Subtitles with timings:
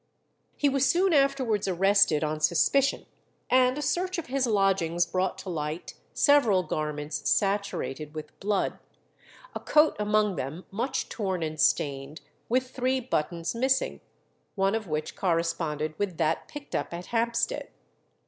[0.55, 3.05] He was soon afterwards arrested on suspicion,
[3.51, 8.79] and a search of his lodgings brought to light several garments saturated with blood;
[9.53, 14.01] a coat among them much torn and stained, with three buttons missing,
[14.55, 17.69] one of which corresponded with that picked up at Hampstead.